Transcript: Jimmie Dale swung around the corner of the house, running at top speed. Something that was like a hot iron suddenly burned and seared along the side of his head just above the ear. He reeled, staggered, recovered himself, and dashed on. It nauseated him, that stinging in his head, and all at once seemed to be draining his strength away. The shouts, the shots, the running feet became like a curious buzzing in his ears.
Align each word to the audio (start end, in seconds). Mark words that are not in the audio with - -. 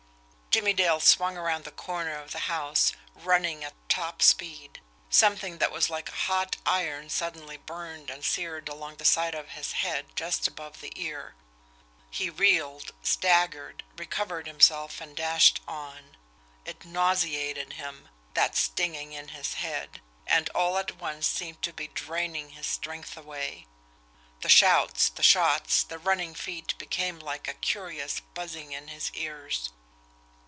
Jimmie 0.53 0.73
Dale 0.73 0.99
swung 0.99 1.37
around 1.37 1.63
the 1.63 1.71
corner 1.71 2.17
of 2.17 2.33
the 2.33 2.39
house, 2.39 2.91
running 3.15 3.63
at 3.63 3.71
top 3.87 4.21
speed. 4.21 4.81
Something 5.09 5.59
that 5.59 5.71
was 5.71 5.89
like 5.89 6.09
a 6.09 6.23
hot 6.27 6.57
iron 6.65 7.09
suddenly 7.09 7.55
burned 7.55 8.09
and 8.09 8.21
seared 8.25 8.67
along 8.67 8.97
the 8.97 9.05
side 9.05 9.33
of 9.33 9.51
his 9.51 9.71
head 9.71 10.07
just 10.13 10.49
above 10.49 10.81
the 10.81 10.91
ear. 10.97 11.35
He 12.09 12.29
reeled, 12.29 12.91
staggered, 13.01 13.83
recovered 13.95 14.45
himself, 14.45 14.99
and 14.99 15.15
dashed 15.15 15.61
on. 15.69 16.17
It 16.65 16.83
nauseated 16.83 17.71
him, 17.73 18.09
that 18.33 18.57
stinging 18.57 19.13
in 19.13 19.29
his 19.29 19.53
head, 19.53 20.01
and 20.27 20.49
all 20.49 20.77
at 20.77 20.97
once 20.97 21.27
seemed 21.29 21.61
to 21.61 21.71
be 21.71 21.87
draining 21.87 22.49
his 22.49 22.67
strength 22.67 23.15
away. 23.15 23.67
The 24.41 24.49
shouts, 24.49 25.07
the 25.07 25.23
shots, 25.23 25.81
the 25.81 25.97
running 25.97 26.35
feet 26.35 26.77
became 26.77 27.19
like 27.19 27.47
a 27.47 27.53
curious 27.53 28.19
buzzing 28.19 28.73
in 28.73 28.89
his 28.89 29.11
ears. 29.13 29.69